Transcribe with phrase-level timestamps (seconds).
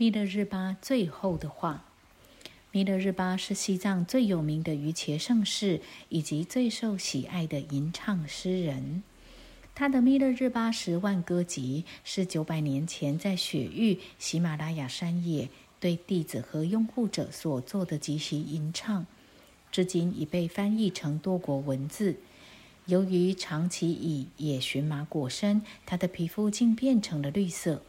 [0.00, 1.84] 弥勒日巴最后的话。
[2.72, 9.02] 弥勒日巴是西藏最有名的瑜伽圣士，以及最受喜爱的吟唱诗人。
[9.74, 19.04] 他的《弥勒日巴十万歌集》是九百年前在雪域喜马拉雅山野对弟子和拥护者所做的即席吟唱，
[19.70, 22.16] 至今已被翻译成多国文字。
[22.86, 27.82] 由于长期以野荨麻裹身，他的皮肤竟变成了绿色。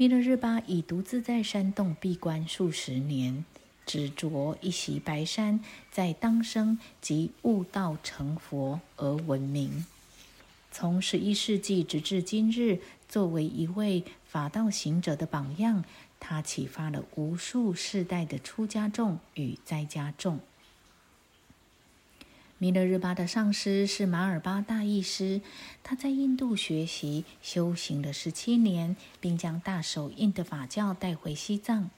[0.00, 3.44] 弥勒日巴已独自在山洞闭关数十年。
[3.84, 9.84] 执着一袭白衫，在当生即悟道成佛而闻名。
[10.72, 15.84] 从十一世纪直至今日，作为一位法道行者的榜样，
[16.18, 20.40] 他启发了无数世代的出家众与在家众。
[22.62, 25.40] 弥勒日巴的上师是马尔巴大义师，
[25.82, 31.88] 他在印度学习修行了十七年，并将大手印的法教带回西藏。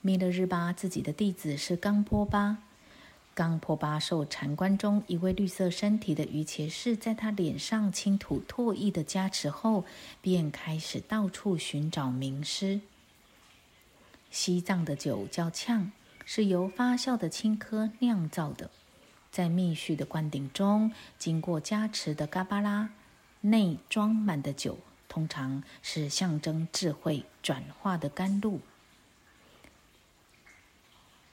[0.00, 2.58] 弥勒日巴自己的弟子是冈波巴，
[3.34, 9.84] 冈波巴受禅观中一位绿色身体的瑜伽士在他脸上倾吐唾液的加持后，
[10.22, 12.80] 便开始到处寻找名师。
[14.30, 15.90] 西藏的酒叫呛，
[16.24, 18.70] 是由发酵的青稞酿造的，
[19.30, 22.90] 在密续的灌顶中，经过加持的嘎巴拉
[23.42, 24.78] 内装满的酒，
[25.08, 28.60] 通常是象征智慧转化的甘露。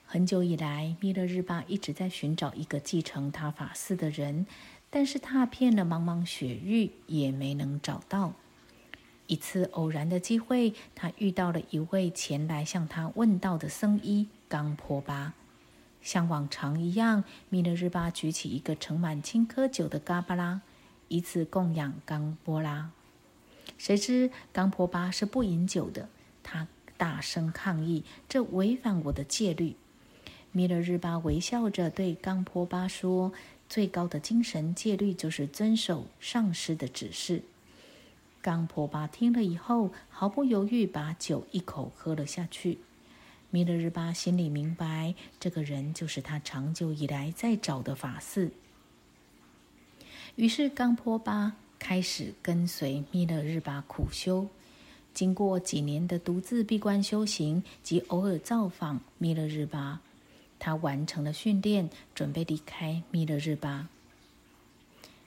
[0.06, 4.46] 很久以来，弥勒日巴一直在寻找一个继承他法寺的人，
[4.88, 8.32] 但是踏遍了茫茫雪域也没能找到。
[9.26, 15.34] 一次偶然的机会，他遇到了一位前来向他问道的僧医冈婆巴。
[16.00, 20.62] 像往常一样，弥勒日巴举起一个盛满青稞酒的嘎巴拉，
[21.08, 22.90] 以此供养冈波拉。
[23.76, 26.08] 谁知冈波巴是不饮酒的，
[26.42, 29.76] 他大声抗议：“这违反我的戒律。”
[30.50, 33.32] 弥勒日巴微笑着对冈波巴说
[33.68, 37.42] ：“最高的精神戒律就是遵守上师的指示。”
[38.40, 42.78] 冈波巴听了以后，毫不犹豫把酒一口喝了下去。
[43.50, 48.50] 弥勒日巴心里明白，这个人就是他长久以来在找的法寺。
[50.36, 54.46] 于是，冈坡巴开始跟随弥勒日巴苦修。
[55.14, 60.00] 经过几年的独自闭关修行及偶尔造访弥勒日巴。
[60.58, 63.88] 他完成了训练，准备离开弥勒日巴。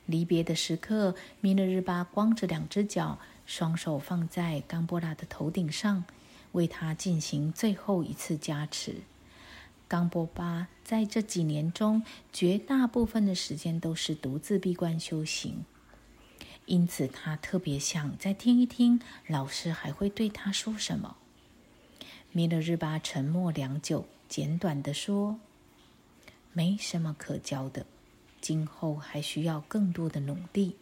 [0.05, 6.03] 离别的时刻，弥勒日巴光着两只脚，双手放在冈波拉的头顶上，
[6.53, 8.95] 为他进行最后一次加持。
[9.87, 15.65] 冈波巴在这几年中，绝大部分的时间都是独自闭关修行，
[16.65, 21.17] 因此他特别想再听一听老师还会对他说什么。
[22.31, 24.05] 弥勒日巴沉默良久。
[24.29, 25.41] 简短的说，
[26.53, 27.85] 没什么可教的，
[28.39, 30.77] 今后还需要更多的努力。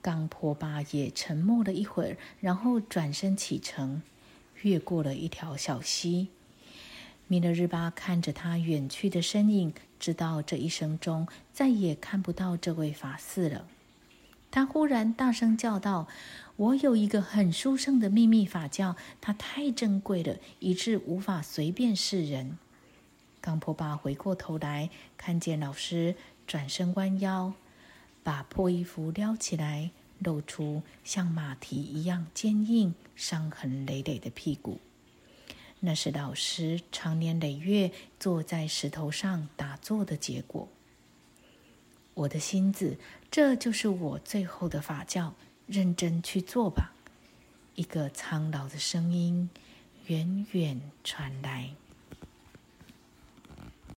[0.00, 4.02] 冈坡巴也沉默了一会儿，然后转身启程，
[4.62, 6.28] 越过了一条小溪。
[7.28, 13.66] 弥勒日巴看着他远去的身影，知道这一生中再也看不到这位法寺了。
[14.50, 16.08] 他忽然大声叫道。
[16.56, 22.56] 我有一个很殊胜的秘密法教，它太珍贵了，以致无法随便示人。
[23.42, 26.14] 冈坡巴回过头来，看见老师
[26.46, 27.52] 转身弯腰，
[28.22, 34.80] 把破衣服撩起来，露出像马蹄一样坚硬、伤痕累累的屁股。
[35.80, 40.68] 那是老师长年累月坐在石头上打坐的结果。
[42.14, 42.96] 我的心子，
[43.30, 45.34] 这就是我最后的法教。
[45.66, 46.92] 认真去做吧，
[47.74, 49.50] 一个苍老的声音
[50.06, 51.74] 远远传来。